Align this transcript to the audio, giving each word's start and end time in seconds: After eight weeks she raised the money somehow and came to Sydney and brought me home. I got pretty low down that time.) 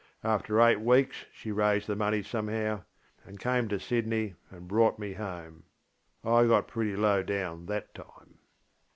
After 0.23 0.59
eight 0.59 0.79
weeks 0.81 1.25
she 1.31 1.51
raised 1.51 1.85
the 1.85 1.95
money 1.95 2.23
somehow 2.23 2.81
and 3.23 3.39
came 3.39 3.67
to 3.67 3.79
Sydney 3.79 4.33
and 4.49 4.67
brought 4.67 4.97
me 4.97 5.13
home. 5.13 5.61
I 6.23 6.47
got 6.47 6.67
pretty 6.67 6.95
low 6.95 7.21
down 7.21 7.67
that 7.67 7.93
time.) 7.93 8.39